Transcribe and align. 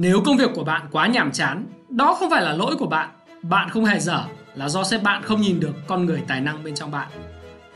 Nếu 0.00 0.20
công 0.20 0.36
việc 0.36 0.50
của 0.54 0.64
bạn 0.64 0.82
quá 0.90 1.06
nhàm 1.06 1.32
chán, 1.32 1.64
đó 1.88 2.14
không 2.14 2.30
phải 2.30 2.42
là 2.42 2.52
lỗi 2.52 2.76
của 2.78 2.86
bạn. 2.86 3.08
Bạn 3.42 3.70
không 3.70 3.84
hề 3.84 3.98
dở, 4.00 4.24
là 4.54 4.68
do 4.68 4.84
sếp 4.84 5.02
bạn 5.02 5.22
không 5.22 5.40
nhìn 5.40 5.60
được 5.60 5.72
con 5.86 6.06
người 6.06 6.22
tài 6.28 6.40
năng 6.40 6.64
bên 6.64 6.74
trong 6.74 6.90
bạn. 6.90 7.08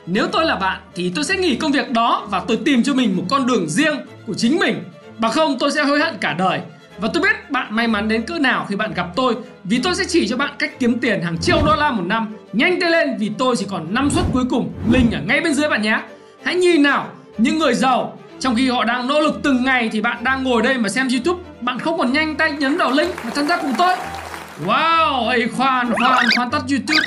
Nếu 0.07 0.27
tôi 0.33 0.45
là 0.45 0.57
bạn 0.57 0.81
thì 0.95 1.13
tôi 1.15 1.25
sẽ 1.25 1.37
nghỉ 1.37 1.57
công 1.57 1.73
việc 1.73 1.91
đó 1.91 2.27
và 2.31 2.43
tôi 2.49 2.57
tìm 2.65 2.83
cho 2.83 2.95
mình 2.95 3.17
một 3.17 3.23
con 3.31 3.47
đường 3.47 3.69
riêng 3.69 3.97
của 4.27 4.35
chính 4.35 4.59
mình. 4.59 4.85
Bằng 5.19 5.33
không 5.33 5.57
tôi 5.59 5.73
sẽ 5.73 5.83
hối 5.83 6.01
hận 6.01 6.15
cả 6.21 6.35
đời. 6.39 6.61
Và 6.99 7.09
tôi 7.15 7.23
biết 7.23 7.51
bạn 7.51 7.77
may 7.77 7.89
mắn 7.89 8.09
đến 8.09 8.23
cỡ 8.23 8.39
nào 8.39 8.67
khi 8.69 8.77
bạn 8.77 8.95
gặp 8.95 9.07
tôi 9.17 9.37
vì 9.65 9.81
tôi 9.83 9.95
sẽ 9.95 10.05
chỉ 10.09 10.29
cho 10.29 10.37
bạn 10.37 10.55
cách 10.59 10.79
kiếm 10.79 10.99
tiền 10.99 11.23
hàng 11.23 11.39
triệu 11.39 11.63
đô 11.67 11.77
la 11.77 11.91
một 11.91 12.05
năm. 12.07 12.37
Nhanh 12.53 12.81
tay 12.81 12.91
lên 12.91 13.17
vì 13.19 13.31
tôi 13.39 13.57
chỉ 13.57 13.67
còn 13.71 13.95
5 13.95 14.11
suất 14.11 14.25
cuối 14.33 14.45
cùng. 14.51 14.73
Link 14.93 15.13
ở 15.13 15.21
ngay 15.27 15.41
bên 15.41 15.55
dưới 15.55 15.69
bạn 15.69 15.83
nhé. 15.83 16.01
Hãy 16.45 16.55
nhìn 16.55 16.83
nào, 16.83 17.09
những 17.39 17.59
người 17.59 17.75
giàu 17.75 18.19
trong 18.41 18.55
khi 18.57 18.69
họ 18.69 18.85
đang 18.85 19.07
nỗ 19.07 19.21
lực 19.21 19.41
từng 19.43 19.65
ngày 19.65 19.89
thì 19.93 20.01
bạn 20.01 20.25
đang 20.25 20.45
ngồi 20.45 20.63
đây 20.63 20.79
mà 20.79 20.89
xem 20.89 21.09
YouTube, 21.09 21.52
bạn 21.63 21.79
không 21.79 21.99
còn 21.99 22.13
nhanh 22.13 22.37
tay 22.37 22.53
nhấn 22.53 22.77
vào 22.77 22.91
link 22.91 23.15
và 23.25 23.31
tham 23.35 23.47
gia 23.47 23.57
cùng 23.57 23.73
tôi. 23.79 23.97
Wow, 24.67 25.29
ơi 25.29 25.49
khoan 25.57 25.93
khoan 25.93 26.27
khoan 26.37 26.51
tắt 26.51 26.63
YouTube. 26.71 27.07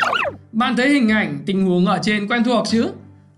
Bạn 0.52 0.76
thấy 0.76 0.90
hình 0.90 1.10
ảnh 1.10 1.38
tình 1.46 1.66
huống 1.66 1.86
ở 1.86 2.00
trên 2.04 2.28
quen 2.28 2.44
thuộc 2.44 2.66
chứ? 2.70 2.92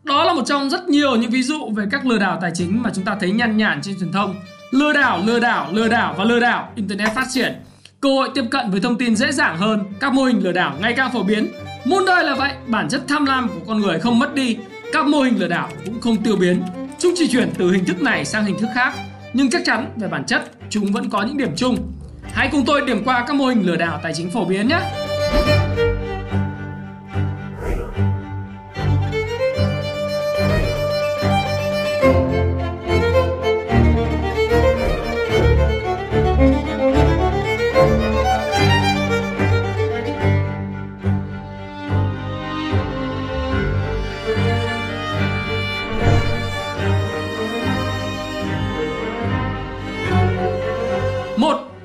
Đó 0.03 0.23
là 0.23 0.33
một 0.33 0.41
trong 0.45 0.69
rất 0.69 0.89
nhiều 0.89 1.15
những 1.15 1.31
ví 1.31 1.43
dụ 1.43 1.71
về 1.75 1.85
các 1.91 2.05
lừa 2.05 2.17
đảo 2.17 2.37
tài 2.41 2.51
chính 2.53 2.83
mà 2.83 2.89
chúng 2.95 3.05
ta 3.05 3.17
thấy 3.19 3.31
nhăn 3.31 3.57
nhản 3.57 3.81
trên 3.81 3.95
truyền 3.99 4.11
thông. 4.11 4.35
Lừa 4.71 4.93
đảo, 4.93 5.21
lừa 5.25 5.39
đảo, 5.39 5.67
lừa 5.71 5.87
đảo 5.87 6.15
và 6.17 6.23
lừa 6.23 6.39
đảo. 6.39 6.71
Internet 6.75 7.15
phát 7.15 7.25
triển, 7.33 7.53
cơ 8.01 8.09
hội 8.09 8.29
tiếp 8.35 8.43
cận 8.51 8.71
với 8.71 8.79
thông 8.79 8.97
tin 8.97 9.15
dễ 9.15 9.31
dàng 9.31 9.57
hơn, 9.57 9.83
các 9.99 10.13
mô 10.13 10.23
hình 10.23 10.43
lừa 10.43 10.51
đảo 10.51 10.73
ngày 10.81 10.93
càng 10.97 11.11
phổ 11.11 11.23
biến. 11.23 11.47
Muôn 11.85 12.05
đời 12.05 12.23
là 12.23 12.35
vậy, 12.35 12.53
bản 12.67 12.89
chất 12.89 13.01
tham 13.07 13.25
lam 13.25 13.47
của 13.47 13.59
con 13.67 13.79
người 13.79 13.99
không 13.99 14.19
mất 14.19 14.35
đi, 14.35 14.57
các 14.93 15.05
mô 15.05 15.21
hình 15.21 15.39
lừa 15.39 15.47
đảo 15.47 15.69
cũng 15.85 16.01
không 16.01 16.17
tiêu 16.17 16.35
biến. 16.35 16.63
Chúng 16.99 17.13
chỉ 17.17 17.27
chuyển 17.27 17.49
từ 17.57 17.71
hình 17.71 17.85
thức 17.85 18.01
này 18.01 18.25
sang 18.25 18.45
hình 18.45 18.59
thức 18.59 18.69
khác, 18.75 18.93
nhưng 19.33 19.49
chắc 19.49 19.61
chắn 19.65 19.91
về 19.95 20.07
bản 20.07 20.23
chất 20.25 20.51
chúng 20.69 20.91
vẫn 20.91 21.09
có 21.09 21.23
những 21.23 21.37
điểm 21.37 21.51
chung. 21.55 21.91
Hãy 22.23 22.49
cùng 22.51 22.65
tôi 22.65 22.81
điểm 22.81 23.03
qua 23.05 23.25
các 23.27 23.35
mô 23.35 23.45
hình 23.45 23.65
lừa 23.65 23.75
đảo 23.75 23.99
tài 24.03 24.13
chính 24.13 24.31
phổ 24.31 24.45
biến 24.45 24.67
nhé. 24.67 24.79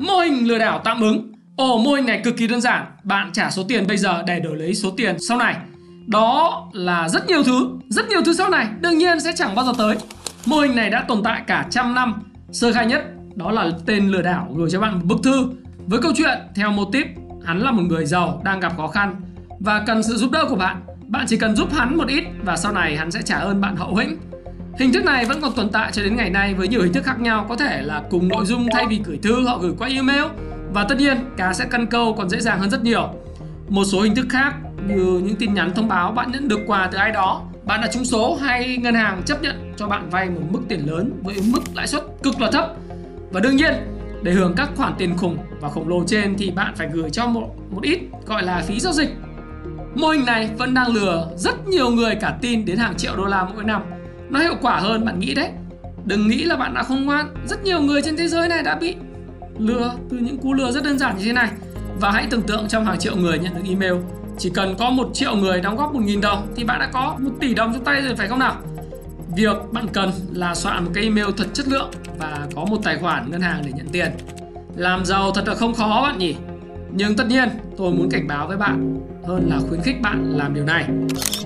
Mô 0.03 0.19
hình 0.19 0.49
lừa 0.49 0.59
đảo 0.59 0.81
tạm 0.85 1.01
ứng. 1.01 1.33
Ồ, 1.57 1.79
mô 1.79 1.93
hình 1.93 2.07
này 2.07 2.21
cực 2.25 2.37
kỳ 2.37 2.47
đơn 2.47 2.61
giản. 2.61 2.87
Bạn 3.05 3.31
trả 3.33 3.51
số 3.51 3.63
tiền 3.69 3.87
bây 3.87 3.97
giờ 3.97 4.23
để 4.27 4.41
đổi 4.41 4.57
lấy 4.57 4.75
số 4.75 4.91
tiền 4.97 5.17
sau 5.29 5.39
này. 5.39 5.57
Đó 6.07 6.69
là 6.73 7.09
rất 7.09 7.27
nhiều 7.29 7.43
thứ, 7.43 7.69
rất 7.89 8.09
nhiều 8.09 8.21
thứ 8.25 8.33
sau 8.33 8.51
này. 8.51 8.67
Đương 8.81 8.99
nhiên 8.99 9.21
sẽ 9.21 9.33
chẳng 9.37 9.55
bao 9.55 9.65
giờ 9.65 9.73
tới. 9.79 9.97
Mô 10.47 10.61
hình 10.61 10.75
này 10.75 10.91
đã 10.91 11.05
tồn 11.09 11.23
tại 11.23 11.43
cả 11.47 11.67
trăm 11.71 11.95
năm. 11.95 12.15
Sơ 12.53 12.73
khai 12.73 12.87
nhất 12.87 13.05
đó 13.35 13.51
là 13.51 13.71
tên 13.87 14.09
lừa 14.09 14.23
đảo 14.23 14.49
gửi 14.57 14.71
cho 14.71 14.81
bạn 14.81 14.95
một 14.95 15.05
bức 15.05 15.19
thư 15.23 15.47
với 15.87 16.01
câu 16.03 16.13
chuyện 16.17 16.39
theo 16.55 16.71
mô 16.71 16.85
típ 16.85 17.07
hắn 17.45 17.59
là 17.61 17.71
một 17.71 17.83
người 17.83 18.07
giàu 18.07 18.41
đang 18.45 18.61
gặp 18.61 18.73
khó 18.77 18.87
khăn 18.87 19.17
và 19.61 19.83
cần 19.87 20.03
sự 20.03 20.17
giúp 20.17 20.31
đỡ 20.31 20.45
của 20.49 20.57
bạn. 20.57 20.77
Bạn 21.09 21.27
chỉ 21.29 21.37
cần 21.37 21.57
giúp 21.57 21.73
hắn 21.73 21.97
một 21.97 22.09
ít 22.09 22.25
và 22.45 22.57
sau 22.57 22.73
này 22.73 22.97
hắn 22.97 23.11
sẽ 23.11 23.23
trả 23.23 23.37
ơn 23.37 23.61
bạn 23.61 23.77
hậu 23.77 23.97
hĩnh. 23.97 24.17
Hình 24.79 24.93
thức 24.93 25.05
này 25.05 25.25
vẫn 25.25 25.41
còn 25.41 25.53
tồn 25.53 25.69
tại 25.73 25.93
cho 25.93 26.03
đến 26.03 26.17
ngày 26.17 26.31
nay 26.31 26.55
với 26.55 26.69
nhiều 26.69 26.83
hình 26.83 26.93
thức 26.93 27.05
khác 27.05 27.21
nhau, 27.21 27.47
có 27.49 27.57
thể 27.57 27.83
là 27.83 28.03
cùng 28.11 28.29
nội 28.29 28.45
dung 28.45 28.67
thay 28.73 28.87
vì 28.87 29.01
gửi 29.05 29.19
thư 29.23 29.47
họ 29.47 29.59
gửi 29.59 29.73
qua 29.79 29.89
email 29.89 30.25
và 30.73 30.85
tất 30.85 30.99
nhiên 30.99 31.17
cá 31.37 31.53
sẽ 31.53 31.65
căn 31.71 31.87
câu 31.87 32.15
còn 32.19 32.31
dễ 32.31 32.41
dàng 32.41 32.59
hơn 32.59 32.71
rất 32.71 32.85
nhiều. 32.85 33.09
Một 33.69 33.85
số 33.85 34.01
hình 34.01 34.15
thức 34.15 34.27
khác 34.31 34.55
như 34.87 35.21
những 35.25 35.37
tin 35.37 35.55
nhắn 35.55 35.73
thông 35.75 35.89
báo 35.89 36.13
bạn 36.13 36.33
nhận 36.33 36.49
được 36.49 36.61
quà 36.67 36.89
từ 36.93 36.99
ai 36.99 37.13
đó, 37.13 37.43
bạn 37.65 37.81
đã 37.81 37.89
trúng 37.93 38.05
số 38.05 38.35
hay 38.35 38.77
ngân 38.77 38.95
hàng 38.95 39.23
chấp 39.27 39.43
nhận 39.43 39.73
cho 39.77 39.89
bạn 39.89 40.11
vay 40.11 40.31
một 40.31 40.41
mức 40.51 40.61
tiền 40.69 40.91
lớn 40.91 41.21
với 41.23 41.35
mức 41.47 41.61
lãi 41.75 41.87
suất 41.87 42.03
cực 42.23 42.41
là 42.41 42.51
thấp. 42.51 42.69
Và 43.31 43.41
đương 43.41 43.57
nhiên, 43.57 43.75
để 44.23 44.33
hưởng 44.33 44.55
các 44.57 44.71
khoản 44.77 44.93
tiền 44.99 45.17
khủng 45.17 45.39
và 45.61 45.69
khổng 45.69 45.89
lồ 45.89 46.05
trên 46.07 46.35
thì 46.39 46.51
bạn 46.51 46.75
phải 46.77 46.89
gửi 46.93 47.11
cho 47.11 47.27
một 47.27 47.55
một 47.71 47.83
ít 47.83 47.99
gọi 48.27 48.43
là 48.43 48.63
phí 48.67 48.81
giao 48.81 48.93
dịch. 48.93 49.17
Mô 49.95 50.09
hình 50.09 50.25
này 50.25 50.51
vẫn 50.59 50.75
đang 50.75 50.89
lừa 50.89 51.29
rất 51.37 51.69
nhiều 51.69 51.91
người 51.91 52.15
cả 52.15 52.37
tin 52.41 52.65
đến 52.65 52.77
hàng 52.77 52.97
triệu 52.97 53.17
đô 53.17 53.25
la 53.25 53.45
mỗi 53.55 53.65
năm 53.65 53.83
nó 54.33 54.41
hiệu 54.41 54.55
quả 54.63 54.77
hơn, 54.77 55.05
bạn 55.05 55.19
nghĩ 55.19 55.35
đấy. 55.35 55.51
Đừng 56.05 56.29
nghĩ 56.29 56.45
là 56.45 56.57
bạn 56.57 56.75
đã 56.75 56.83
không 56.83 57.05
ngoan. 57.05 57.35
Rất 57.47 57.65
nhiều 57.65 57.81
người 57.81 58.03
trên 58.03 58.17
thế 58.17 58.29
giới 58.29 58.49
này 58.49 58.63
đã 58.63 58.75
bị 58.75 58.95
lừa 59.59 59.95
từ 60.11 60.17
những 60.17 60.39
cú 60.39 60.55
lừa 60.55 60.73
rất 60.73 60.85
đơn 60.85 60.99
giản 60.99 61.19
như 61.19 61.25
thế 61.25 61.33
này. 61.33 61.49
Và 62.01 62.11
hãy 62.11 62.27
tưởng 62.31 62.43
tượng 62.43 62.69
trong 62.69 62.85
hàng 62.85 62.99
triệu 62.99 63.17
người 63.17 63.39
nhận 63.39 63.55
được 63.55 63.63
email. 63.69 63.95
Chỉ 64.39 64.51
cần 64.55 64.75
có 64.79 64.91
một 64.91 65.11
triệu 65.15 65.37
người 65.37 65.61
đóng 65.61 65.77
góp 65.77 65.95
một 65.95 66.01
nghìn 66.03 66.21
đồng 66.21 66.47
thì 66.57 66.65
bạn 66.65 66.81
đã 66.81 66.91
có 66.93 67.17
một 67.19 67.31
tỷ 67.41 67.55
đồng 67.55 67.73
trong 67.73 67.85
tay 67.85 68.03
rồi, 68.03 68.17
phải 68.17 68.29
không 68.29 68.39
nào? 68.39 68.57
Việc 69.37 69.57
bạn 69.73 69.87
cần 69.93 70.11
là 70.33 70.55
soạn 70.55 70.85
một 70.85 70.91
cái 70.95 71.05
email 71.05 71.27
thật 71.37 71.47
chất 71.53 71.69
lượng 71.69 71.91
và 72.19 72.47
có 72.55 72.65
một 72.65 72.79
tài 72.85 72.99
khoản 72.99 73.31
ngân 73.31 73.41
hàng 73.41 73.63
để 73.67 73.73
nhận 73.75 73.89
tiền. 73.93 74.11
Làm 74.77 75.05
giàu 75.05 75.31
thật 75.31 75.49
là 75.49 75.55
không 75.55 75.75
khó 75.75 76.03
bạn 76.03 76.19
nhỉ? 76.19 76.35
Nhưng 76.95 77.17
tất 77.17 77.27
nhiên 77.29 77.49
tôi 77.77 77.93
muốn 77.93 78.11
cảnh 78.11 78.27
báo 78.27 78.47
với 78.47 78.57
bạn 78.57 79.01
hơn 79.25 79.49
là 79.51 79.61
khuyến 79.69 79.81
khích 79.83 80.01
bạn 80.03 80.33
làm 80.37 80.55
điều 80.55 80.65
này. 80.65 80.89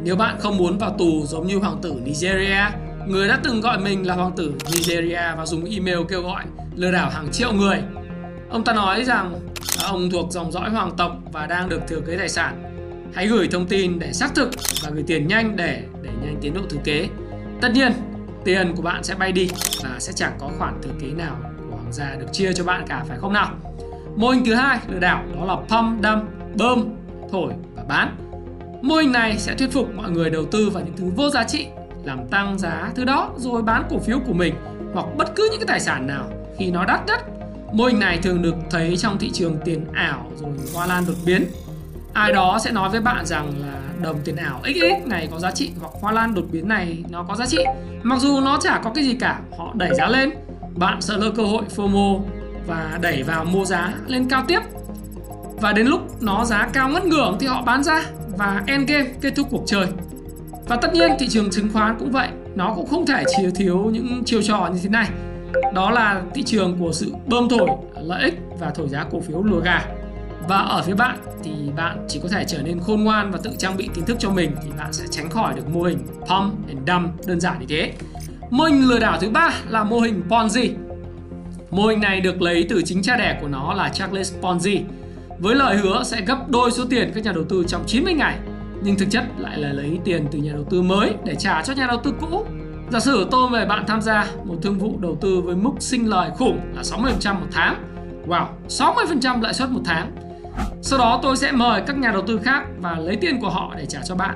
Nếu 0.02 0.16
bạn 0.16 0.36
không 0.40 0.56
muốn 0.56 0.78
vào 0.78 0.94
tù 0.98 1.26
giống 1.26 1.46
như 1.46 1.58
hoàng 1.58 1.78
tử 1.82 1.94
Nigeria, 2.04 2.60
người 3.06 3.28
đã 3.28 3.40
từng 3.44 3.60
gọi 3.60 3.78
mình 3.78 4.06
là 4.06 4.14
hoàng 4.14 4.32
tử 4.36 4.54
Nigeria 4.72 5.22
và 5.36 5.46
dùng 5.46 5.64
email 5.64 5.98
kêu 6.08 6.22
gọi 6.22 6.44
lừa 6.74 6.92
đảo 6.92 7.10
hàng 7.10 7.28
triệu 7.32 7.52
người. 7.52 7.78
Ông 8.50 8.64
ta 8.64 8.72
nói 8.72 9.04
rằng 9.04 9.34
ông 9.82 10.10
thuộc 10.10 10.32
dòng 10.32 10.52
dõi 10.52 10.70
hoàng 10.70 10.90
tộc 10.96 11.18
và 11.32 11.46
đang 11.46 11.68
được 11.68 11.80
thừa 11.88 12.00
kế 12.00 12.16
tài 12.16 12.28
sản. 12.28 12.62
Hãy 13.14 13.26
gửi 13.26 13.48
thông 13.48 13.66
tin 13.66 13.98
để 13.98 14.12
xác 14.12 14.34
thực 14.34 14.50
và 14.82 14.90
gửi 14.90 15.04
tiền 15.06 15.26
nhanh 15.28 15.56
để 15.56 15.82
để 16.02 16.10
nhanh 16.22 16.36
tiến 16.40 16.54
độ 16.54 16.60
thừa 16.70 16.80
kế. 16.84 17.08
Tất 17.60 17.68
nhiên, 17.74 17.92
tiền 18.44 18.72
của 18.76 18.82
bạn 18.82 19.04
sẽ 19.04 19.14
bay 19.14 19.32
đi 19.32 19.48
và 19.82 19.90
sẽ 19.98 20.12
chẳng 20.12 20.32
có 20.38 20.50
khoản 20.58 20.82
thừa 20.82 20.90
kế 21.00 21.06
nào 21.06 21.36
của 21.70 21.76
hoàng 21.76 21.92
gia 21.92 22.14
được 22.14 22.26
chia 22.32 22.52
cho 22.52 22.64
bạn 22.64 22.84
cả 22.88 23.04
phải 23.08 23.18
không 23.18 23.32
nào? 23.32 23.54
Mô 24.16 24.28
hình 24.28 24.44
thứ 24.44 24.54
hai 24.54 24.78
lừa 24.88 24.98
đảo 24.98 25.24
đó 25.34 25.44
là 25.44 25.54
pump 25.54 26.04
dump 26.04 26.24
bơm 26.58 26.84
thổi 27.32 27.52
và 27.76 27.82
bán. 27.88 28.16
Mô 28.82 28.94
hình 28.94 29.12
này 29.12 29.38
sẽ 29.38 29.54
thuyết 29.54 29.72
phục 29.72 29.94
mọi 29.94 30.10
người 30.10 30.30
đầu 30.30 30.44
tư 30.44 30.70
vào 30.70 30.82
những 30.84 30.96
thứ 30.96 31.10
vô 31.16 31.30
giá 31.30 31.44
trị, 31.44 31.66
làm 32.04 32.28
tăng 32.28 32.58
giá 32.58 32.92
thứ 32.94 33.04
đó 33.04 33.30
rồi 33.36 33.62
bán 33.62 33.84
cổ 33.90 33.98
phiếu 33.98 34.18
của 34.26 34.32
mình 34.32 34.54
hoặc 34.94 35.06
bất 35.16 35.36
cứ 35.36 35.48
những 35.50 35.60
cái 35.60 35.66
tài 35.66 35.80
sản 35.80 36.06
nào 36.06 36.30
khi 36.58 36.70
nó 36.70 36.84
đắt 36.84 37.06
đất. 37.06 37.20
Mô 37.72 37.84
hình 37.84 37.98
này 37.98 38.18
thường 38.22 38.42
được 38.42 38.54
thấy 38.70 38.96
trong 38.96 39.18
thị 39.18 39.30
trường 39.32 39.58
tiền 39.64 39.86
ảo 39.92 40.26
rồi 40.36 40.50
hoa 40.74 40.86
lan 40.86 41.04
đột 41.06 41.16
biến. 41.26 41.44
Ai 42.12 42.32
đó 42.32 42.58
sẽ 42.64 42.72
nói 42.72 42.88
với 42.88 43.00
bạn 43.00 43.26
rằng 43.26 43.52
là 43.60 43.80
đồng 44.02 44.18
tiền 44.24 44.36
ảo 44.36 44.60
XX 44.64 45.06
này 45.06 45.28
có 45.32 45.38
giá 45.38 45.50
trị 45.50 45.70
hoặc 45.80 45.92
hoa 46.00 46.12
lan 46.12 46.34
đột 46.34 46.44
biến 46.52 46.68
này 46.68 47.04
nó 47.10 47.22
có 47.22 47.34
giá 47.34 47.46
trị. 47.46 47.58
Mặc 48.02 48.18
dù 48.18 48.40
nó 48.40 48.58
chả 48.62 48.80
có 48.84 48.90
cái 48.94 49.04
gì 49.04 49.14
cả, 49.14 49.40
họ 49.58 49.72
đẩy 49.74 49.94
giá 49.94 50.08
lên. 50.08 50.30
Bạn 50.76 51.00
sợ 51.00 51.16
lơ 51.16 51.30
cơ 51.30 51.42
hội 51.42 51.62
FOMO 51.76 52.20
và 52.66 52.98
đẩy 53.02 53.22
vào 53.22 53.44
mua 53.44 53.64
giá 53.64 53.94
lên 54.06 54.28
cao 54.28 54.44
tiếp. 54.48 54.60
Và 55.60 55.72
đến 55.72 55.86
lúc 55.86 56.22
nó 56.22 56.44
giá 56.44 56.68
cao 56.72 56.88
ngất 56.88 57.04
ngưỡng 57.04 57.36
thì 57.40 57.46
họ 57.46 57.62
bán 57.62 57.82
ra 57.82 58.02
và 58.36 58.62
end 58.66 58.90
game 58.90 59.10
kết 59.20 59.32
thúc 59.36 59.46
cuộc 59.50 59.62
chơi. 59.66 59.86
Và 60.66 60.76
tất 60.76 60.94
nhiên 60.94 61.10
thị 61.18 61.28
trường 61.28 61.50
chứng 61.50 61.72
khoán 61.72 61.96
cũng 61.98 62.12
vậy, 62.12 62.28
nó 62.54 62.72
cũng 62.76 62.86
không 62.86 63.06
thể 63.06 63.24
chỉ 63.36 63.42
thiếu 63.54 63.78
những 63.92 64.22
chiêu 64.24 64.42
trò 64.42 64.70
như 64.72 64.80
thế 64.82 64.88
này. 64.88 65.08
Đó 65.74 65.90
là 65.90 66.22
thị 66.34 66.42
trường 66.42 66.78
của 66.78 66.92
sự 66.92 67.12
bơm 67.26 67.48
thổi 67.48 67.68
lợi 68.02 68.22
ích 68.22 68.38
và 68.60 68.70
thổi 68.70 68.88
giá 68.88 69.04
cổ 69.10 69.20
phiếu 69.20 69.42
lùa 69.42 69.60
gà. 69.60 69.84
Và 70.48 70.58
ở 70.58 70.82
phía 70.82 70.94
bạn 70.94 71.18
thì 71.44 71.50
bạn 71.76 72.06
chỉ 72.08 72.20
có 72.22 72.28
thể 72.28 72.44
trở 72.48 72.62
nên 72.62 72.80
khôn 72.80 73.04
ngoan 73.04 73.30
và 73.30 73.38
tự 73.42 73.50
trang 73.58 73.76
bị 73.76 73.88
kiến 73.94 74.04
thức 74.04 74.16
cho 74.20 74.30
mình 74.30 74.50
thì 74.62 74.68
bạn 74.78 74.92
sẽ 74.92 75.04
tránh 75.10 75.30
khỏi 75.30 75.54
được 75.54 75.68
mô 75.68 75.82
hình 75.82 75.98
pump 76.06 76.68
and 76.68 76.88
dump 76.88 77.26
đơn 77.26 77.40
giản 77.40 77.58
như 77.60 77.66
thế. 77.68 77.92
Mô 78.50 78.64
hình 78.64 78.88
lừa 78.88 78.98
đảo 78.98 79.18
thứ 79.20 79.30
ba 79.30 79.50
là 79.68 79.84
mô 79.84 80.00
hình 80.00 80.22
Ponzi 80.28 80.70
mô 81.70 81.86
hình 81.86 82.00
này 82.00 82.20
được 82.20 82.42
lấy 82.42 82.66
từ 82.68 82.82
chính 82.84 83.02
cha 83.02 83.16
đẻ 83.16 83.38
của 83.40 83.48
nó 83.48 83.74
là 83.74 83.88
Charles 83.88 84.34
Ponzi 84.40 84.82
với 85.38 85.54
lời 85.54 85.76
hứa 85.76 86.02
sẽ 86.04 86.20
gấp 86.20 86.48
đôi 86.48 86.70
số 86.70 86.84
tiền 86.90 87.12
các 87.14 87.24
nhà 87.24 87.32
đầu 87.32 87.44
tư 87.44 87.64
trong 87.68 87.84
90 87.86 88.14
ngày 88.14 88.38
nhưng 88.82 88.96
thực 88.96 89.10
chất 89.10 89.24
lại 89.38 89.58
là 89.58 89.72
lấy 89.72 89.98
tiền 90.04 90.26
từ 90.30 90.38
nhà 90.38 90.52
đầu 90.52 90.64
tư 90.70 90.82
mới 90.82 91.14
để 91.24 91.34
trả 91.34 91.62
cho 91.62 91.72
nhà 91.72 91.86
đầu 91.86 92.00
tư 92.04 92.14
cũ. 92.20 92.44
Giả 92.90 93.00
sử 93.00 93.26
tôi 93.30 93.50
mời 93.50 93.66
bạn 93.66 93.84
tham 93.86 94.00
gia 94.00 94.26
một 94.44 94.54
thương 94.62 94.78
vụ 94.78 94.98
đầu 94.98 95.18
tư 95.20 95.40
với 95.40 95.56
mức 95.56 95.72
sinh 95.78 96.08
lời 96.08 96.30
khủng 96.38 96.60
là 96.74 96.82
60% 96.82 97.34
một 97.34 97.46
tháng. 97.52 97.84
Wow, 98.26 98.46
60% 98.68 99.42
lãi 99.42 99.54
suất 99.54 99.70
một 99.70 99.80
tháng. 99.84 100.12
Sau 100.82 100.98
đó 100.98 101.20
tôi 101.22 101.36
sẽ 101.36 101.52
mời 101.52 101.82
các 101.86 101.98
nhà 101.98 102.10
đầu 102.12 102.22
tư 102.26 102.40
khác 102.44 102.64
và 102.78 102.96
lấy 102.98 103.16
tiền 103.16 103.40
của 103.40 103.50
họ 103.50 103.74
để 103.76 103.86
trả 103.86 104.00
cho 104.04 104.14
bạn. 104.14 104.34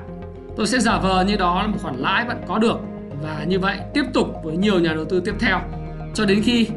Tôi 0.57 0.67
sẽ 0.67 0.79
giả 0.79 0.99
vờ 0.99 1.23
như 1.27 1.35
đó 1.35 1.61
là 1.61 1.67
một 1.67 1.77
khoản 1.81 1.95
lãi 1.95 2.25
bạn 2.25 2.41
có 2.47 2.57
được 2.57 2.79
và 3.21 3.43
như 3.47 3.59
vậy 3.59 3.77
tiếp 3.93 4.03
tục 4.13 4.27
với 4.43 4.57
nhiều 4.57 4.79
nhà 4.79 4.93
đầu 4.93 5.05
tư 5.05 5.19
tiếp 5.19 5.35
theo 5.39 5.61
cho 6.13 6.25
đến 6.25 6.41
khi 6.43 6.67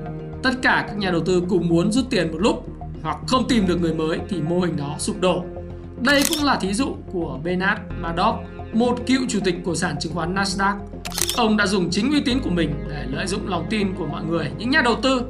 tất 0.45 0.53
cả 0.63 0.85
các 0.89 0.99
nhà 0.99 1.11
đầu 1.11 1.21
tư 1.21 1.43
cùng 1.49 1.69
muốn 1.69 1.93
rút 1.93 2.05
tiền 2.11 2.33
một 2.33 2.39
lúc 2.41 2.67
hoặc 3.03 3.17
không 3.27 3.49
tìm 3.49 3.67
được 3.67 3.81
người 3.81 3.95
mới 3.95 4.19
thì 4.29 4.43
mô 4.43 4.61
hình 4.61 4.77
đó 4.77 4.97
sụp 4.99 5.21
đổ. 5.21 5.45
Đây 6.01 6.23
cũng 6.29 6.45
là 6.45 6.57
thí 6.57 6.75
dụ 6.75 6.97
của 7.13 7.39
Bernard 7.45 7.81
Madoff, 8.03 8.37
một 8.73 8.99
cựu 9.07 9.21
chủ 9.29 9.39
tịch 9.45 9.55
của 9.65 9.75
sản 9.75 9.97
chứng 10.01 10.15
khoán 10.15 10.35
Nasdaq. 10.35 10.75
Ông 11.37 11.57
đã 11.57 11.67
dùng 11.67 11.91
chính 11.91 12.11
uy 12.11 12.21
tín 12.21 12.39
của 12.45 12.51
mình 12.51 12.75
để 12.89 13.05
lợi 13.11 13.27
dụng 13.27 13.49
lòng 13.49 13.67
tin 13.71 13.95
của 13.95 14.07
mọi 14.07 14.25
người, 14.25 14.51
những 14.59 14.71
nhà 14.71 14.83
đầu 14.83 14.97
tư 15.03 15.23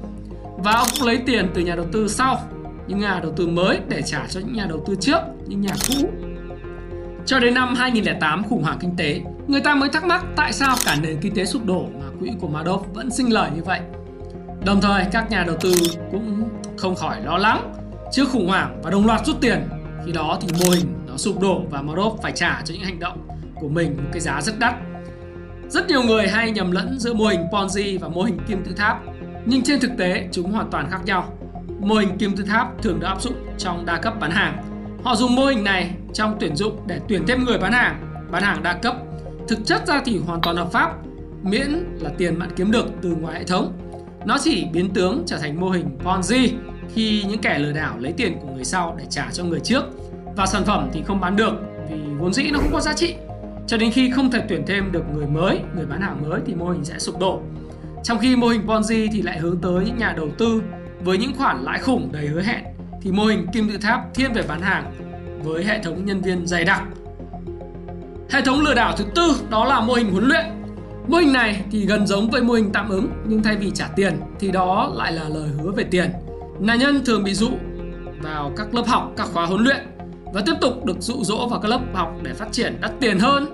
và 0.58 0.72
ông 0.72 0.88
cũng 0.99 1.06
lấy 1.06 1.19
tiền 1.26 1.49
từ 1.55 1.62
nhà 1.62 1.75
đầu 1.75 1.87
tư 1.93 2.08
sau 2.08 2.40
những 2.87 2.99
nhà 2.99 3.20
đầu 3.22 3.32
tư 3.37 3.46
mới 3.46 3.81
để 3.88 4.02
trả 4.02 4.26
cho 4.31 4.40
những 4.40 4.52
nhà 4.52 4.66
đầu 4.69 4.84
tư 4.87 4.94
trước 5.00 5.19
những 5.46 5.61
nhà 5.61 5.72
cũ 5.88 6.08
cho 7.26 7.40
đến 7.40 7.55
năm 7.55 7.75
2008 7.75 8.44
khủng 8.44 8.62
hoảng 8.62 8.78
kinh 8.81 8.96
tế 8.96 9.20
người 9.46 9.61
ta 9.61 9.75
mới 9.75 9.88
thắc 9.88 10.05
mắc 10.05 10.25
tại 10.37 10.52
sao 10.52 10.76
cả 10.84 10.96
nền 11.02 11.16
kinh 11.20 11.34
tế 11.34 11.44
sụp 11.44 11.64
đổ 11.64 11.87
mà 12.00 12.06
quỹ 12.20 12.31
của 12.40 12.49
Madoff 12.49 12.82
vẫn 12.94 13.11
sinh 13.11 13.32
lời 13.32 13.50
như 13.56 13.62
vậy 13.62 13.81
đồng 14.64 14.81
thời 14.81 15.05
các 15.12 15.31
nhà 15.31 15.44
đầu 15.46 15.56
tư 15.61 15.72
cũng 16.11 16.49
không 16.78 16.94
khỏi 16.94 17.20
lo 17.20 17.38
lắng 17.38 17.72
trước 18.12 18.28
khủng 18.32 18.49
hoảng 18.49 18.81
và 18.82 18.90
đồng 18.90 19.06
loạt 19.06 19.26
rút 19.26 19.37
tiền 19.40 19.69
khi 20.06 20.12
đó 20.12 20.38
thì 20.40 20.49
mô 20.52 20.70
hình 20.70 20.87
nó 21.08 21.16
sụp 21.16 21.40
đổ 21.40 21.62
và 21.70 21.82
Madoff 21.82 22.16
phải 22.22 22.32
trả 22.32 22.62
cho 22.64 22.75
những 22.75 22.84
hành 22.84 23.00
động 23.00 23.28
của 23.55 23.69
mình 23.69 23.96
một 23.96 24.08
cái 24.12 24.20
giá 24.20 24.43
rất 24.43 24.58
đắt 24.58 24.75
rất 25.69 25.88
nhiều 25.88 26.02
người 26.02 26.28
hay 26.28 26.50
nhầm 26.50 26.70
lẫn 26.70 26.99
giữa 26.99 27.14
mô 27.14 27.25
hình 27.25 27.40
Ponzi 27.52 27.99
và 27.99 28.08
mô 28.08 28.22
hình 28.22 28.38
kim 28.49 28.64
tự 28.64 28.72
tháp 28.72 29.02
nhưng 29.46 29.62
trên 29.62 29.81
thực 29.81 29.90
tế 29.99 30.28
chúng 30.32 30.52
hoàn 30.52 30.70
toàn 30.70 30.90
khác 30.90 31.00
nhau. 31.05 31.32
Mô 31.81 31.94
hình 31.94 32.19
kim 32.19 32.37
tự 32.37 32.44
tháp 32.44 32.82
thường 32.82 33.00
được 33.00 33.06
áp 33.06 33.22
dụng 33.22 33.34
trong 33.58 33.87
đa 33.87 33.96
cấp 33.96 34.14
bán 34.20 34.31
hàng. 34.31 34.62
Họ 35.05 35.16
dùng 35.16 35.34
mô 35.34 35.46
hình 35.46 35.64
này 35.64 35.90
trong 36.12 36.37
tuyển 36.40 36.56
dụng 36.56 36.81
để 36.87 37.00
tuyển 37.08 37.25
thêm 37.26 37.44
người 37.44 37.58
bán 37.58 37.72
hàng, 37.72 38.26
bán 38.31 38.43
hàng 38.43 38.62
đa 38.62 38.72
cấp. 38.72 38.96
Thực 39.49 39.58
chất 39.66 39.87
ra 39.87 40.02
thì 40.05 40.19
hoàn 40.19 40.40
toàn 40.40 40.56
hợp 40.56 40.72
pháp, 40.72 40.93
miễn 41.43 41.96
là 42.00 42.11
tiền 42.19 42.38
bạn 42.38 42.49
kiếm 42.56 42.70
được 42.70 42.87
từ 43.02 43.14
ngoài 43.20 43.38
hệ 43.38 43.44
thống. 43.44 43.72
Nó 44.26 44.38
chỉ 44.43 44.67
biến 44.73 44.91
tướng 44.94 45.23
trở 45.26 45.38
thành 45.38 45.61
mô 45.61 45.71
hình 45.71 45.99
Ponzi 46.05 46.49
khi 46.94 47.25
những 47.29 47.41
kẻ 47.41 47.59
lừa 47.59 47.73
đảo 47.73 47.99
lấy 47.99 48.12
tiền 48.12 48.38
của 48.43 48.49
người 48.55 48.65
sau 48.65 48.94
để 48.99 49.05
trả 49.11 49.29
cho 49.32 49.44
người 49.44 49.61
trước 49.61 49.85
và 50.37 50.47
sản 50.47 50.65
phẩm 50.65 50.88
thì 50.93 51.03
không 51.03 51.21
bán 51.21 51.37
được 51.37 51.53
vì 51.91 51.97
vốn 52.19 52.32
dĩ 52.32 52.50
nó 52.50 52.59
không 52.59 52.73
có 52.73 52.81
giá 52.81 52.94
trị. 52.94 53.15
Cho 53.67 53.76
đến 53.76 53.91
khi 53.91 54.11
không 54.11 54.31
thể 54.31 54.43
tuyển 54.49 54.62
thêm 54.67 54.93
được 54.93 55.05
người 55.15 55.26
mới, 55.26 55.61
người 55.76 55.87
bán 55.87 56.00
hàng 56.00 56.23
mới 56.29 56.41
thì 56.47 56.55
mô 56.55 56.71
hình 56.71 56.85
sẽ 56.85 56.99
sụp 56.99 57.19
đổ. 57.19 57.41
Trong 58.03 58.19
khi 58.19 58.37
mô 58.37 58.49
hình 58.49 58.67
Ponzi 58.67 59.09
thì 59.12 59.23
lại 59.23 59.38
hướng 59.38 59.61
tới 59.61 59.85
những 59.85 59.99
nhà 59.99 60.15
đầu 60.17 60.29
tư 60.38 60.62
với 61.00 61.19
những 61.19 61.37
khoản 61.37 61.65
lãi 61.65 61.79
khủng 61.79 62.12
đầy 62.12 62.26
hứa 62.26 62.43
hẹn 62.43 62.65
thì 63.03 63.12
mô 63.12 63.25
hình 63.25 63.47
kim 63.53 63.71
tự 63.71 63.79
tháp 63.79 64.15
thiên 64.15 64.32
về 64.32 64.43
bán 64.49 64.61
hàng 64.61 64.93
với 65.43 65.65
hệ 65.65 65.82
thống 65.82 66.05
nhân 66.05 66.21
viên 66.21 66.47
dày 66.47 66.65
đặc. 66.65 66.82
Hệ 68.31 68.43
thống 68.43 68.61
lừa 68.61 68.75
đảo 68.75 68.94
thứ 68.97 69.05
tư 69.15 69.37
đó 69.50 69.65
là 69.65 69.81
mô 69.81 69.94
hình 69.94 70.12
huấn 70.12 70.25
luyện. 70.25 70.44
Mô 71.09 71.19
hình 71.19 71.33
này 71.33 71.65
thì 71.71 71.87
gần 71.87 72.06
giống 72.06 72.31
với 72.31 72.43
mô 72.43 72.53
hình 72.53 72.71
tạm 72.73 72.89
ứng 72.89 73.09
nhưng 73.27 73.43
thay 73.43 73.56
vì 73.56 73.71
trả 73.71 73.89
tiền 73.97 74.21
thì 74.41 74.51
đó 74.51 74.93
lại 74.95 75.12
là 75.12 75.29
lời 75.29 75.49
hứa 75.49 75.71
về 75.71 75.85
tiền. 75.85 76.11
Nạn 76.61 76.79
nhân 76.79 77.05
thường 77.05 77.25
bị 77.25 77.35
dụ 77.35 77.51
vào 78.23 78.53
các 78.56 78.75
lớp 78.75 78.87
học, 78.87 79.12
các 79.17 79.29
khóa 79.33 79.47
huấn 79.47 79.65
luyện 79.65 79.87
và 80.33 80.43
tiếp 80.47 80.55
tục 80.61 80.85
được 80.85 80.97
dụ 81.01 81.15
dỗ 81.25 81.49
vào 81.49 81.61
các 81.61 81.69
lớp 81.69 81.81
học 81.95 82.15
để 82.23 82.33
phát 82.33 82.53
triển 82.53 82.79
đắt 82.81 82.93
tiền 83.01 83.19
hơn 83.19 83.47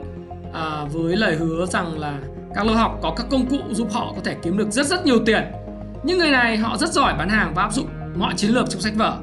à, 0.53 0.85
với 0.93 1.17
lời 1.17 1.37
hứa 1.37 1.67
rằng 1.67 1.99
là 1.99 2.19
các 2.55 2.67
lớp 2.67 2.75
học 2.75 2.99
có 3.03 3.15
các 3.17 3.27
công 3.31 3.47
cụ 3.47 3.59
giúp 3.71 3.89
họ 3.93 4.13
có 4.17 4.21
thể 4.25 4.37
kiếm 4.43 4.57
được 4.57 4.71
rất 4.71 4.87
rất 4.87 5.07
nhiều 5.07 5.19
tiền. 5.27 5.43
Những 6.05 6.19
người 6.19 6.31
này 6.31 6.57
họ 6.57 6.77
rất 6.77 6.93
giỏi 6.93 7.15
bán 7.19 7.29
hàng 7.29 7.53
và 7.55 7.63
áp 7.63 7.73
dụng 7.73 7.87
mọi 8.17 8.35
chiến 8.37 8.51
lược 8.51 8.71
trong 8.71 8.81
sách 8.81 8.95
vở. 8.97 9.17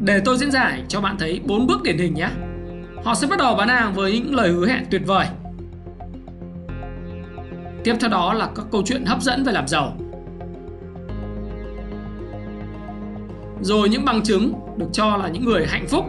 Để 0.00 0.20
tôi 0.24 0.38
diễn 0.38 0.50
giải 0.50 0.82
cho 0.88 1.00
bạn 1.00 1.16
thấy 1.18 1.40
bốn 1.44 1.66
bước 1.66 1.82
điển 1.82 1.98
hình 1.98 2.14
nhé. 2.14 2.28
Họ 3.04 3.14
sẽ 3.14 3.26
bắt 3.26 3.38
đầu 3.38 3.54
bán 3.54 3.68
hàng 3.68 3.94
với 3.94 4.12
những 4.12 4.34
lời 4.34 4.48
hứa 4.48 4.66
hẹn 4.66 4.84
tuyệt 4.90 5.02
vời. 5.06 5.26
Tiếp 7.88 7.96
theo 8.00 8.10
đó 8.10 8.34
là 8.34 8.48
các 8.56 8.66
câu 8.72 8.82
chuyện 8.86 9.04
hấp 9.04 9.22
dẫn 9.22 9.44
về 9.44 9.52
làm 9.52 9.68
giàu. 9.68 9.96
Rồi 13.60 13.88
những 13.88 14.04
bằng 14.04 14.22
chứng 14.22 14.52
được 14.76 14.86
cho 14.92 15.16
là 15.16 15.28
những 15.28 15.44
người 15.44 15.66
hạnh 15.66 15.86
phúc. 15.88 16.04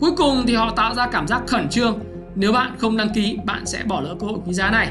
Cuối 0.00 0.10
cùng 0.16 0.44
thì 0.46 0.54
họ 0.54 0.72
tạo 0.76 0.94
ra 0.94 1.06
cảm 1.06 1.26
giác 1.26 1.42
khẩn 1.46 1.68
trương 1.68 1.98
nếu 2.34 2.52
bạn 2.52 2.74
không 2.78 2.96
đăng 2.96 3.14
ký, 3.14 3.38
bạn 3.44 3.66
sẽ 3.66 3.82
bỏ 3.86 4.00
lỡ 4.00 4.14
cơ 4.20 4.26
hội 4.26 4.38
quý 4.46 4.52
giá 4.52 4.70
này. 4.70 4.88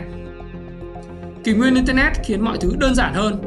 Kỷ 1.43 1.53
nguyên 1.53 1.75
Internet 1.75 2.13
khiến 2.23 2.41
mọi 2.41 2.57
thứ 2.61 2.71
đơn 2.79 2.95
giản 2.95 3.13
hơn. 3.13 3.41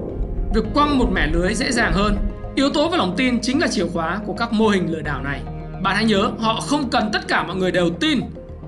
Việc 0.54 0.64
quăng 0.74 0.98
một 0.98 1.08
mẻ 1.12 1.26
lưới 1.26 1.54
dễ 1.54 1.72
dàng 1.72 1.92
hơn. 1.92 2.16
Yếu 2.54 2.70
tố 2.70 2.88
và 2.88 2.96
lòng 2.96 3.14
tin 3.16 3.40
chính 3.40 3.60
là 3.60 3.68
chìa 3.68 3.86
khóa 3.86 4.20
của 4.26 4.34
các 4.34 4.52
mô 4.52 4.68
hình 4.68 4.92
lừa 4.92 5.00
đảo 5.00 5.22
này. 5.22 5.42
Bạn 5.82 5.96
hãy 5.96 6.04
nhớ, 6.04 6.30
họ 6.38 6.60
không 6.60 6.90
cần 6.90 7.10
tất 7.12 7.28
cả 7.28 7.42
mọi 7.42 7.56
người 7.56 7.70
đều 7.70 7.90
tin, 7.90 8.20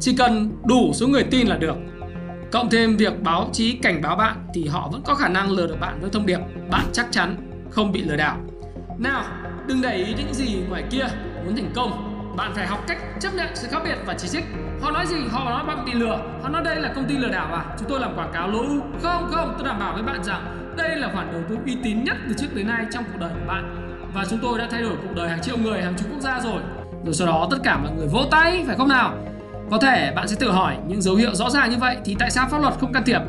chỉ 0.05 0.15
cần 0.17 0.53
đủ 0.65 0.93
số 0.93 1.07
người 1.07 1.25
tin 1.25 1.47
là 1.47 1.57
được. 1.57 1.77
Cộng 2.53 2.71
thêm 2.71 2.97
việc 2.97 3.23
báo 3.23 3.49
chí 3.53 3.73
cảnh 3.73 4.03
báo 4.03 4.17
bạn 4.17 4.37
thì 4.55 4.67
họ 4.67 4.89
vẫn 4.93 5.03
có 5.05 5.15
khả 5.15 5.29
năng 5.29 5.51
lừa 5.51 5.67
được 5.67 5.81
bạn 5.81 6.01
với 6.01 6.11
thông 6.11 6.27
điệp 6.27 6.39
bạn 6.71 6.85
chắc 6.93 7.07
chắn 7.11 7.37
không 7.71 7.93
bị 7.93 8.03
lừa 8.03 8.17
đảo. 8.17 8.37
Nào, 8.99 9.25
đừng 9.67 9.83
để 9.83 9.97
ý 9.97 10.15
những 10.19 10.35
gì 10.35 10.57
ngoài 10.69 10.85
kia 10.91 11.07
muốn 11.45 11.57
thành 11.57 11.73
công. 11.75 11.91
Bạn 12.37 12.53
phải 12.55 12.67
học 12.67 12.85
cách 12.89 12.99
chấp 13.21 13.35
nhận 13.35 13.47
sự 13.55 13.69
khác 13.71 13.83
biệt 13.85 13.97
và 14.07 14.15
chỉ 14.15 14.29
trích. 14.29 14.45
Họ 14.81 14.91
nói 14.91 15.07
gì 15.07 15.17
họ 15.31 15.51
nói 15.51 15.65
bạn 15.65 15.85
bị 15.85 15.93
lừa. 15.93 16.19
Họ 16.43 16.49
nói 16.49 16.63
đây 16.65 16.77
là 16.77 16.93
công 16.95 17.05
ty 17.09 17.17
lừa 17.17 17.31
đảo 17.31 17.55
à? 17.55 17.65
Chúng 17.79 17.89
tôi 17.89 18.01
làm 18.01 18.17
quảng 18.17 18.31
cáo 18.33 18.49
lỗ 18.49 18.65
không 19.03 19.29
không 19.31 19.55
tôi 19.59 19.67
đảm 19.69 19.79
bảo 19.79 19.95
với 19.95 20.03
bạn 20.03 20.25
rằng 20.25 20.75
đây 20.77 20.97
là 20.97 21.11
khoản 21.15 21.33
đầu 21.33 21.43
tư 21.49 21.59
uy 21.67 21.77
tín 21.83 22.05
nhất 22.05 22.17
từ 22.29 22.35
trước 22.39 22.55
đến 22.55 22.67
nay 22.67 22.87
trong 22.93 23.05
cuộc 23.05 23.19
đời 23.21 23.31
của 23.31 23.47
bạn. 23.47 23.95
Và 24.15 24.25
chúng 24.31 24.39
tôi 24.43 24.59
đã 24.59 24.69
thay 24.71 24.83
đổi 24.83 24.97
cuộc 25.03 25.15
đời 25.17 25.29
hàng 25.29 25.43
triệu 25.43 25.57
người 25.57 25.83
hàng 25.83 25.95
chục 25.99 26.09
quốc 26.11 26.21
gia 26.21 26.41
rồi. 26.41 26.63
Rồi 27.05 27.15
sau 27.15 27.27
đó 27.27 27.49
tất 27.51 27.59
cả 27.65 27.79
mọi 27.79 27.93
người 27.97 28.07
vỗ 28.07 28.25
tay 28.31 28.65
phải 28.67 28.77
không 28.77 28.89
nào? 28.89 29.15
Có 29.71 29.79
thể 29.79 30.13
bạn 30.17 30.29
sẽ 30.29 30.37
tự 30.41 30.51
hỏi 30.51 30.77
những 30.89 31.03
dấu 31.03 31.17
hiệu 31.17 31.35
rõ 31.35 31.51
ràng 31.51 31.71
như 31.71 31.77
vậy 31.77 31.97
thì 32.05 32.17
tại 32.19 32.31
sao 32.31 32.49
pháp 32.51 32.61
luật 32.61 32.75
không 32.81 32.93
can 32.93 33.03
thiệp 33.07 33.21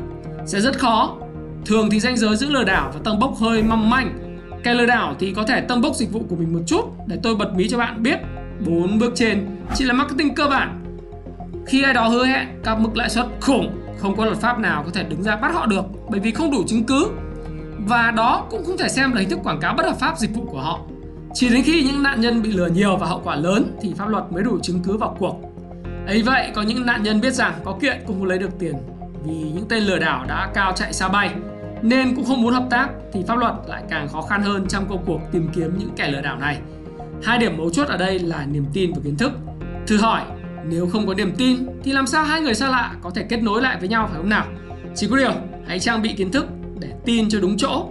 sẽ 0.46 0.60
rất 0.60 0.78
khó 0.78 1.16
thường 1.66 1.90
thì 1.90 2.00
ranh 2.00 2.16
giới 2.16 2.36
giữa 2.36 2.48
lừa 2.48 2.64
đảo 2.64 2.90
và 2.94 3.00
tầng 3.04 3.18
bốc 3.18 3.34
hơi 3.40 3.62
mong 3.62 3.90
manh 3.90 4.18
kẻ 4.62 4.74
lừa 4.74 4.86
đảo 4.86 5.14
thì 5.18 5.32
có 5.32 5.42
thể 5.42 5.60
tâng 5.60 5.80
bốc 5.80 5.94
dịch 5.94 6.12
vụ 6.12 6.22
của 6.28 6.36
mình 6.36 6.52
một 6.52 6.60
chút 6.66 6.84
để 7.06 7.18
tôi 7.22 7.36
bật 7.36 7.54
mí 7.54 7.68
cho 7.68 7.78
bạn 7.78 8.02
biết 8.02 8.18
bốn 8.66 8.98
bước 8.98 9.12
trên 9.14 9.46
chỉ 9.74 9.84
là 9.84 9.94
marketing 9.94 10.34
cơ 10.34 10.46
bản. 10.48 10.82
Khi 11.66 11.82
ai 11.82 11.94
đó 11.94 12.08
hứa 12.08 12.26
hẹn 12.26 12.48
các 12.64 12.80
mức 12.80 12.96
lãi 12.96 13.10
suất 13.10 13.26
khủng, 13.40 13.80
không 13.98 14.16
có 14.16 14.24
luật 14.24 14.38
pháp 14.38 14.58
nào 14.58 14.82
có 14.84 14.90
thể 14.94 15.02
đứng 15.02 15.22
ra 15.22 15.36
bắt 15.36 15.54
họ 15.54 15.66
được 15.66 15.84
bởi 16.08 16.20
vì 16.20 16.32
không 16.32 16.50
đủ 16.50 16.64
chứng 16.66 16.84
cứ. 16.84 17.10
Và 17.78 18.10
đó 18.10 18.46
cũng 18.50 18.64
không 18.64 18.76
thể 18.76 18.88
xem 18.88 19.12
là 19.12 19.20
hình 19.20 19.30
thức 19.30 19.38
quảng 19.44 19.60
cáo 19.60 19.74
bất 19.74 19.86
hợp 19.86 19.96
pháp 19.98 20.18
dịch 20.18 20.34
vụ 20.34 20.44
của 20.44 20.60
họ. 20.60 20.80
Chỉ 21.34 21.48
đến 21.48 21.62
khi 21.62 21.82
những 21.82 22.02
nạn 22.02 22.20
nhân 22.20 22.42
bị 22.42 22.52
lừa 22.52 22.66
nhiều 22.66 22.96
và 22.96 23.06
hậu 23.06 23.20
quả 23.24 23.36
lớn 23.36 23.76
thì 23.80 23.94
pháp 23.96 24.08
luật 24.08 24.24
mới 24.32 24.42
đủ 24.42 24.58
chứng 24.62 24.80
cứ 24.84 24.96
vào 24.96 25.16
cuộc 25.18 25.40
ấy 26.06 26.22
vậy 26.22 26.50
có 26.54 26.62
những 26.62 26.86
nạn 26.86 27.02
nhân 27.02 27.20
biết 27.20 27.34
rằng 27.34 27.54
có 27.64 27.78
kiện 27.80 27.96
cũng 28.06 28.18
không 28.18 28.28
lấy 28.28 28.38
được 28.38 28.58
tiền 28.58 28.74
vì 29.24 29.34
những 29.34 29.66
tên 29.68 29.82
lừa 29.82 29.98
đảo 29.98 30.24
đã 30.28 30.50
cao 30.54 30.72
chạy 30.76 30.92
xa 30.92 31.08
bay 31.08 31.30
nên 31.82 32.16
cũng 32.16 32.24
không 32.24 32.42
muốn 32.42 32.54
hợp 32.54 32.66
tác 32.70 32.88
thì 33.12 33.20
pháp 33.28 33.38
luật 33.38 33.54
lại 33.68 33.82
càng 33.90 34.08
khó 34.08 34.22
khăn 34.22 34.42
hơn 34.42 34.66
trong 34.68 34.88
công 34.88 35.04
cuộc 35.06 35.20
tìm 35.32 35.48
kiếm 35.54 35.78
những 35.78 35.90
kẻ 35.96 36.10
lừa 36.10 36.20
đảo 36.20 36.38
này. 36.38 36.58
Hai 37.22 37.38
điểm 37.38 37.56
mấu 37.56 37.70
chốt 37.70 37.88
ở 37.88 37.96
đây 37.96 38.18
là 38.18 38.46
niềm 38.46 38.64
tin 38.72 38.92
và 38.92 39.00
kiến 39.04 39.16
thức. 39.16 39.32
Thử 39.86 39.96
hỏi, 39.96 40.22
nếu 40.64 40.86
không 40.86 41.06
có 41.06 41.14
niềm 41.14 41.32
tin 41.38 41.66
thì 41.82 41.92
làm 41.92 42.06
sao 42.06 42.24
hai 42.24 42.40
người 42.40 42.54
xa 42.54 42.68
lạ 42.68 42.94
có 43.02 43.10
thể 43.10 43.22
kết 43.28 43.42
nối 43.42 43.62
lại 43.62 43.76
với 43.80 43.88
nhau 43.88 44.06
phải 44.06 44.16
không 44.16 44.28
nào? 44.28 44.46
Chỉ 44.94 45.08
có 45.10 45.16
điều, 45.16 45.32
hãy 45.66 45.80
trang 45.80 46.02
bị 46.02 46.12
kiến 46.12 46.30
thức 46.30 46.46
để 46.78 46.88
tin 47.04 47.28
cho 47.28 47.40
đúng 47.40 47.56
chỗ. 47.56 47.88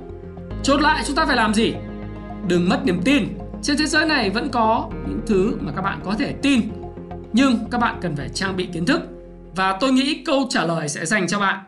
Chốt 0.63 0.81
lại 0.81 1.03
chúng 1.07 1.15
ta 1.15 1.25
phải 1.25 1.35
làm 1.35 1.53
gì? 1.53 1.73
Đừng 2.47 2.69
mất 2.69 2.85
niềm 2.85 3.01
tin. 3.05 3.27
Trên 3.61 3.77
thế 3.77 3.85
giới 3.85 4.05
này 4.05 4.29
vẫn 4.29 4.49
có 4.49 4.89
những 5.07 5.19
thứ 5.27 5.57
mà 5.59 5.71
các 5.75 5.81
bạn 5.81 5.99
có 6.03 6.15
thể 6.19 6.33
tin, 6.41 6.61
nhưng 7.35 7.59
các 7.71 7.77
bạn 7.77 7.97
cần 8.01 8.15
phải 8.15 8.29
trang 8.33 8.57
bị 8.57 8.67
kiến 8.73 8.85
thức. 8.85 9.01
Và 9.55 9.77
tôi 9.79 9.91
nghĩ 9.91 10.23
câu 10.25 10.47
trả 10.49 10.65
lời 10.65 10.89
sẽ 10.89 11.05
dành 11.05 11.27
cho 11.27 11.39
bạn. 11.39 11.59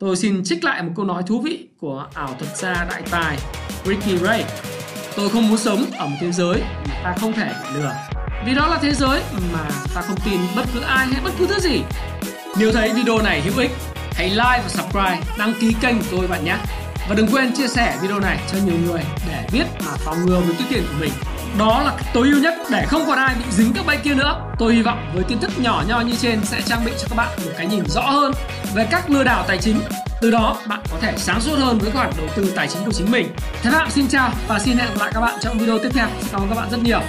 Tôi 0.00 0.16
xin 0.16 0.44
trích 0.44 0.64
lại 0.64 0.82
một 0.82 0.92
câu 0.96 1.04
nói 1.04 1.22
thú 1.26 1.40
vị 1.40 1.68
của 1.80 2.06
ảo 2.14 2.34
thuật 2.38 2.56
gia 2.56 2.86
đại 2.90 3.02
tài 3.10 3.38
Ricky 3.84 4.18
Ray. 4.18 4.44
Tôi 5.16 5.28
không 5.28 5.48
muốn 5.48 5.58
sống 5.58 5.84
ở 5.98 6.06
một 6.06 6.16
thế 6.20 6.32
giới 6.32 6.62
mà 6.88 6.94
ta 7.04 7.14
không 7.20 7.32
thể 7.32 7.52
lừa 7.74 7.92
Vì 8.46 8.54
đó 8.54 8.66
là 8.66 8.78
thế 8.82 8.94
giới 8.94 9.22
mà 9.52 9.70
ta 9.94 10.00
không 10.00 10.16
tin 10.24 10.40
bất 10.56 10.66
cứ 10.74 10.80
ai 10.80 11.06
hay 11.06 11.20
bất 11.24 11.30
cứ 11.38 11.46
thứ 11.46 11.60
gì 11.60 11.80
Nếu 12.58 12.72
thấy 12.72 12.92
video 12.92 13.18
này 13.22 13.40
hữu 13.40 13.58
ích 13.58 13.70
Hãy 14.12 14.30
like 14.30 14.60
và 14.62 14.68
subscribe, 14.68 15.20
đăng 15.38 15.54
ký 15.60 15.74
kênh 15.80 15.98
của 15.98 16.04
tôi 16.10 16.26
bạn 16.26 16.44
nhé 16.44 16.56
Và 17.08 17.14
đừng 17.14 17.28
quên 17.32 17.54
chia 17.54 17.68
sẻ 17.68 17.98
video 18.02 18.20
này 18.20 18.38
cho 18.52 18.58
nhiều 18.66 18.76
người 18.86 19.00
để 19.28 19.48
biết 19.52 19.64
mà 19.86 19.92
phòng 19.98 20.26
ngừa 20.26 20.40
với 20.40 20.54
túi 20.58 20.66
tiền 20.70 20.82
của 20.82 20.96
mình 21.00 21.12
đó 21.58 21.82
là 21.82 21.92
tối 22.14 22.28
ưu 22.32 22.40
nhất 22.40 22.54
để 22.70 22.84
không 22.88 23.06
còn 23.06 23.18
ai 23.18 23.34
bị 23.34 23.44
dính 23.50 23.72
các 23.72 23.86
bẫy 23.86 23.96
kia 23.96 24.14
nữa. 24.14 24.40
Tôi 24.58 24.74
hy 24.74 24.82
vọng 24.82 25.10
với 25.14 25.24
kiến 25.24 25.38
thức 25.38 25.50
nhỏ 25.58 25.84
nho 25.88 26.00
như 26.00 26.14
trên 26.20 26.44
sẽ 26.44 26.60
trang 26.60 26.84
bị 26.84 26.92
cho 26.98 27.06
các 27.10 27.16
bạn 27.16 27.28
một 27.44 27.50
cái 27.56 27.66
nhìn 27.66 27.84
rõ 27.88 28.02
hơn 28.02 28.32
về 28.74 28.86
các 28.90 29.10
lừa 29.10 29.24
đảo 29.24 29.44
tài 29.48 29.58
chính 29.58 29.80
từ 30.20 30.30
đó, 30.30 30.56
bạn 30.66 30.80
có 30.92 30.98
thể 31.00 31.14
sáng 31.16 31.40
suốt 31.40 31.58
hơn 31.58 31.78
với 31.78 31.90
khoản 31.90 32.10
đầu 32.16 32.26
tư 32.36 32.52
tài 32.56 32.68
chính 32.68 32.84
của 32.84 32.92
chính 32.92 33.10
mình. 33.10 33.28
Thế 33.62 33.70
Phạm 33.70 33.90
xin 33.90 34.08
chào 34.08 34.30
và 34.48 34.58
xin 34.58 34.76
hẹn 34.76 34.88
gặp 34.88 35.00
lại 35.00 35.10
các 35.14 35.20
bạn 35.20 35.34
trong 35.40 35.58
video 35.58 35.78
tiếp 35.78 35.90
theo. 35.92 36.06
Cảm 36.32 36.40
ơn 36.40 36.48
các 36.48 36.54
bạn 36.54 36.70
rất 36.70 36.82
nhiều. 36.82 37.00